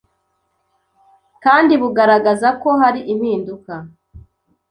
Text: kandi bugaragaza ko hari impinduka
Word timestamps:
kandi 1.43 1.73
bugaragaza 1.81 2.49
ko 2.61 2.69
hari 2.81 2.99
impinduka 3.13 3.73